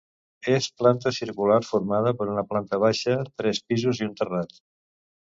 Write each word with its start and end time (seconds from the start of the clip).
És 0.51 0.67
planta 0.81 1.11
circular 1.17 1.57
formada 1.67 2.13
per 2.21 2.27
una 2.35 2.43
planta 2.53 2.79
baixa, 2.87 3.17
tres 3.41 3.61
pisos 3.73 4.01
i 4.03 4.07
un 4.07 4.15
terrat. 4.23 4.57